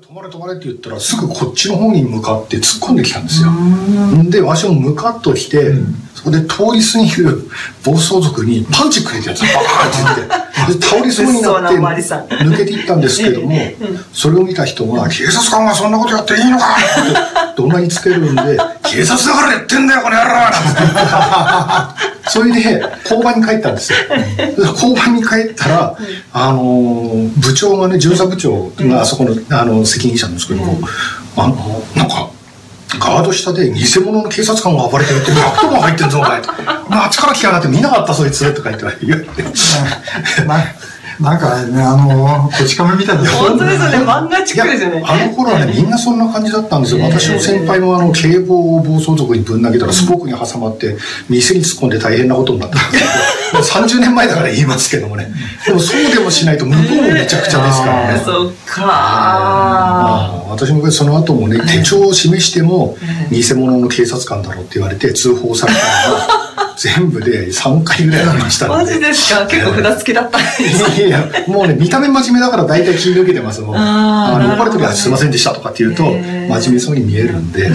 [0.00, 3.50] 止まれ止まれって言ったらすぐこっちの方に向かって突っ込んできたんですよ。
[4.28, 5.72] で、わしもムカッと来て、
[6.16, 7.48] そこで通り過ぎる
[7.84, 13.52] 暴走族にパンチくれたやつバーンって言って、で倒れそうになって抜けていったんですけども、
[14.12, 22.14] それを見た人が、警察官がそんなことやっていいのかって怒鳴りつけるんで、 警察だからやってんだよ、この野郎なんて。
[22.30, 23.98] それで、交番に帰ったんですよ。
[24.72, 25.96] 交番に帰ったら、
[26.32, 30.78] あの、部長がね、巡査部長があそこの、あの、責任者なんですけども、
[31.36, 32.28] あの、なんか、
[33.04, 36.40] ガード下で偽物の警察官が暴れてるって100トンも入ってんぞ、お前。
[36.40, 39.44] あっちから来やがって見なかったそいつとか言って言われて。
[41.20, 43.30] なんかね、あの、こち亀みたいな。
[43.30, 45.02] 本当ですよね、漫画チックですよね。
[45.06, 47.04] あの頃はね、みんなそんな感じだったんですよ。
[47.04, 50.96] 私の先輩のあの、警棒を暴走族にぶん投げたら、スポークに挟まって、
[51.28, 53.04] 店に突っ込んで大変なことになったんです
[53.52, 55.28] けど、 30年前だから言いますけどもね。
[55.64, 58.22] でもそうでもしないと向こうもめちゃくちゃですからね。
[58.24, 62.96] そっかまあ、私もその後もね、手帳を示しても、
[63.30, 69.46] 偽物の警察官だろうって言われて通報されたのが、全部で3回ぐらいありました マジですか？
[69.46, 70.38] 結構札付きだった。
[70.38, 73.76] んですいやいや、もうね、見た目真面目だから大体気抜けてますもん。
[73.76, 77.70] あの、呼ばれた時はすいませんでしたとかって言うと、真面目そうに見えるんで。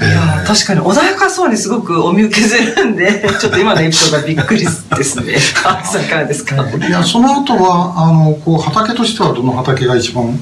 [0.00, 5.36] いや確かに穏やかそうにすごくお見受けするんで、 ちょっと今のエピソードがびっくりですね。
[5.64, 6.56] あさんいかがですか？
[6.56, 10.36] いや、その後は、あの、こう、畑としてはどの畑が一番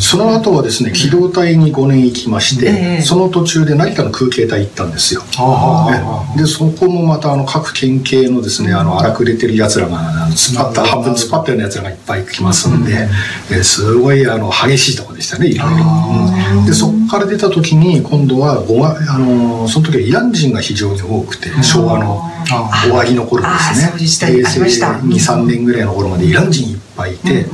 [0.00, 5.22] その後はですね機動隊に5年行きまして、えー、その途中で成田の空警隊行ったんですよ。
[6.36, 9.98] でそこもまたあの各県警のですねあの荒くれてるやつらが
[10.30, 13.08] 突っ張った半分突っ張ったようなやつらがいっぱい来ますんで、
[13.50, 16.66] えー、すごいあの激しいとこでしたねいろいろ。
[16.66, 22.22] でそこから出た時に今度はごあのその時はイラン人が非常に多くて昭和の
[22.82, 23.92] 終わりの頃ですね。
[23.96, 27.46] 平成23年ぐらいの頃までイラン人いっぱいいて。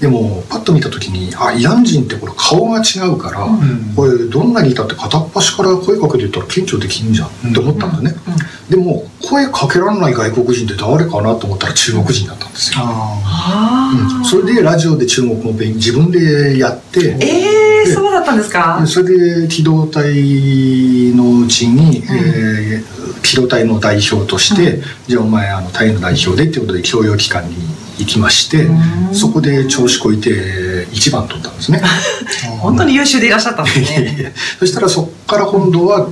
[0.00, 8.14] うんでもパッと見た時にあイラン人ってこれ顔が違うから、うん、これどんなにいたって片っ端から声かけて言ったら顕著できんじゃんって思ったんだね、
[8.70, 12.84] でも声かけられない外国人って誰かなと思ったら中国人だったんですよ、
[14.18, 18.86] うん、それでラジオで中国語勉自分でやってええー、そうだったんですか？
[18.86, 20.04] それで機動隊
[21.16, 27.56] のうちに、うん、えー、機動隊の代表として、じゃあお前あの隊の代表でっていうことで教養機関に
[27.98, 28.68] 行きまして
[29.12, 31.82] そこで調子こいて一番取ったんですね。
[32.60, 34.32] 本当に優秀でいらっしゃったんですね。
[34.58, 36.08] そしたらそこから今度は、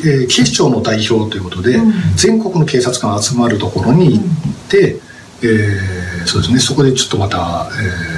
[0.00, 4.24] えー、警視庁の代表ということで、うん、全国の警察官集まるところに行っ
[4.68, 5.00] て、うん、
[5.42, 6.60] えー、そうですね。
[6.60, 7.70] そこでちょっとまた、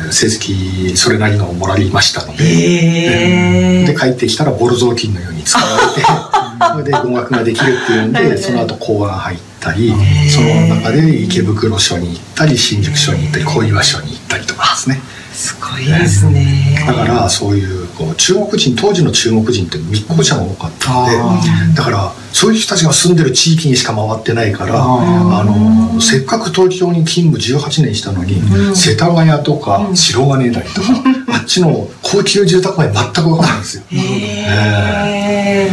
[0.05, 5.65] えー、成績それなりのもらいましたので、えー、で帰ってきたらボル雑巾のように使わ
[5.97, 6.07] れて
[6.73, 9.48] それで語学ができるっていうんでその後公安入って。
[9.59, 9.93] ったり
[10.31, 15.01] その中で池袋署に行ったり新宿署に行ったり小岩署に行ったりとかですね。
[15.39, 16.85] すごいですね。
[16.85, 33.85] だからそういうこう中国人当時の中国人って密航者が多かったんでだからそういう人たちが住んでる地域にしか回ってないからあのせっかく東京に勤務18年したのに、うん、世田谷とか白金台とか、うん、あっちの高級住宅街全く分かんないんですよ。
[33.93, 35.71] へ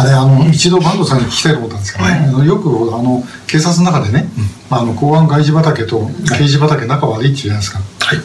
[0.00, 4.28] あれあの一度坂東さんに聞きたいことなんですけど、はい、よくあの警察の中でね、
[4.70, 7.78] うん、あの公安外事畑と刑事畑仲悪いっていうじゃないですか。
[8.00, 8.18] はい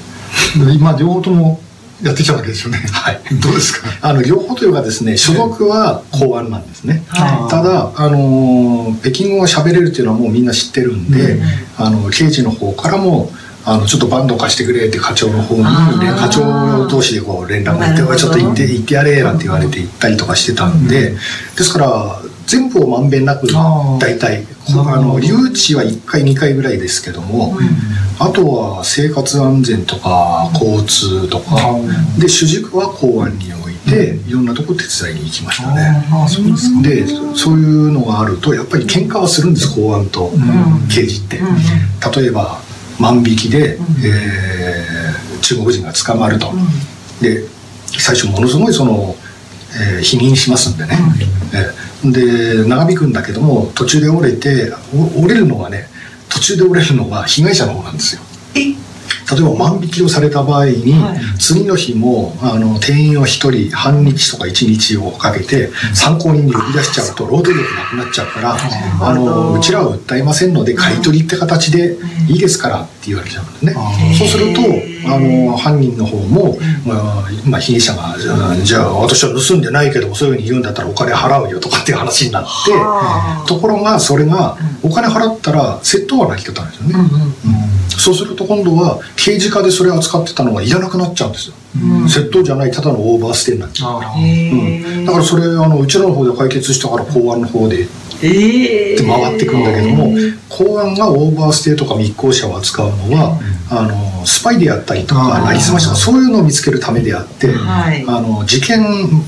[0.76, 1.60] 今両方とも
[2.02, 2.78] やってきたわけですよね。
[2.92, 3.20] はい。
[3.42, 3.88] どうですか？
[4.02, 7.04] あの両方というかですね、所属は公安なんですね。
[7.08, 11.44] はい、ただあの北京語が喋れるっていうのはもうみんな知ってるんで、うん、
[11.78, 13.32] あの刑事の方からも。
[13.66, 21.16] あのちょっとバンド貸してくれって課長の方に課長同士でこう連絡が行って「ちょっと行って行ってやれ」なんて言われて行ったりとかしてたんで、
[21.58, 23.48] ですから全部をまんべんなく
[24.00, 24.46] 大体。
[24.68, 27.56] あの留置は1回2回ぐらいですけども、
[28.18, 31.76] あとは生活安全とか交通とか、
[32.18, 36.04] で主軸は公安において、いろんなとこ手伝いに行きましたね。
[36.82, 37.06] で
[37.36, 40.32] そういうのがあるとやっぱり喧嘩はするんです公安と
[40.90, 41.40] 刑事って。
[42.16, 42.60] 例えば
[43.00, 46.52] 万引きで、えー、中国人が捕まると。
[47.22, 47.44] で
[47.98, 49.16] 最初ものすごいその、
[49.98, 50.98] えー、否認しますんでね。
[51.54, 54.74] えー、で長引くんだけども途中で折れて
[55.18, 55.88] 折れるのはね
[56.30, 58.22] 途中で折れるのは被害者の方なんですよ。
[59.32, 68.58] 例えば万引きをされた場合に、はい、次の日もあの店員を1人半日とか1日をかけて参考人に呼び出しちゃうと労働力なくなっちゃうから
[69.02, 71.98] あのうちらは訴えませんので買い取りって形で
[72.30, 73.74] いいですからって言われちゃうんですね。
[74.18, 74.62] そうすると
[75.08, 78.16] あの犯人の方も、まあ、まあ、被疑者が
[78.64, 82.72] じゃあ私は盗んでないけどもそういうふうに言うんだったらお金払うよとかっていう話になって
[83.48, 87.22] ところがそれがお金払ったら窃盗はなき方なんですよね、うんうん。
[87.22, 100.14] うん、そうすると今度は刑事課でそれを扱ってたのがいらなくなっちゃうんですよ、うん、窃盗じゃないただのオーバーステイになっちゃう、うん、だからそれあのうちらの方で解決したから公安の方でって回ってくんだけども、
[100.50, 103.40] 公安がオーバーステイとか密航者を扱うのは、
[103.70, 107.54] あのスパイであったりとかなりすましとかそういうのを見つけるためであって、
[108.08, 108.82] あの事件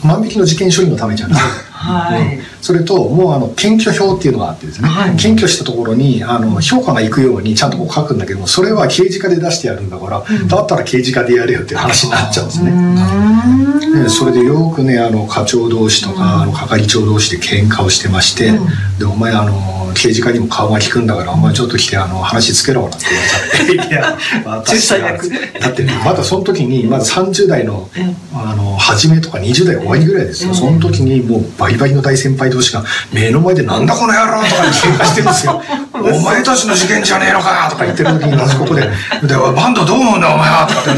[0.04, 1.42] 万引きの事件処理のためじゃない。
[1.88, 14.04] はい、それともうあの検挙表っていうのがあってですね、はい、検挙したところにあの評価がいくようにちゃんとこう書くんだけどもそれは刑事課で出してやるんだから、うん、だったら刑事課でやれよっていう話になっちゃうんですね。
[14.04, 25.18] でそれでよくねあの課長同士とか、あの係長同士で喧嘩をしてまして、うん、でお前あの刑事課にも顔が利くんだからお前ちょっと来てあの話つけろなんて言われちゃって いや私が
[25.60, 27.90] だってねまだその時にまだ30代の
[28.34, 35.62] あの初めとか20代終わりぐらいですよ、その時にもうバリバリの大先輩同士が目の前で「なんだこの野郎!」とかに喧嘩してるんですよ
[35.94, 38.82] 「お前たちの事件じゃねえのか!」とか言ってる時にまずここで
[39.24, 40.92] 「でバンドどう思うんだお前は!」とかって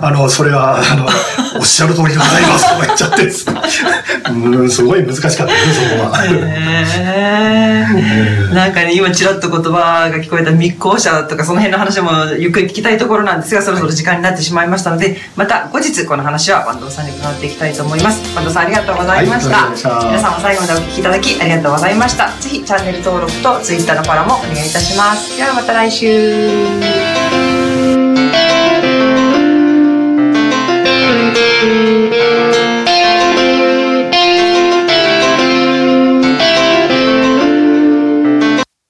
[0.00, 1.06] あのそれはあの
[1.58, 3.28] おっしゃる通りでございます」とか言っちゃって
[4.30, 6.24] うんすごい難しかったですそこは。
[8.52, 18.20] なんかね今ちらっと言葉が聞こえた密航者とかその辺の話もゆっくり聞きたいところなんですがそろそろ時間になってしまいましたのでまた後日この話は坂東さんに伺っていきたいと思います。
[18.34, 22.28] 坂東さんありがとうございました、はい、皆さんも最後までお聞きいただきありがとうございました。
[22.40, 25.36] ぜひチャンネル登録と Twitter のフォローもお願いいたします。
[25.36, 27.07] ではまた来週